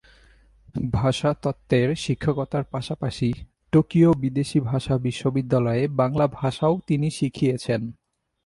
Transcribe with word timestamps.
ভাষাতত্ত্বের 0.93 1.89
শিক্ষকতার 1.95 2.63
পাশাপাশি 2.63 3.29
টোকিও 3.73 4.09
বিদেশি 4.13 4.59
ভাষা 4.61 4.95
বিশ্ববিদ্যালয়ে 4.97 5.83
বাংলা 5.91 6.25
ভাষাও 6.31 6.75
তিনি 6.87 7.07
শিখিয়েছেন। 7.09 7.81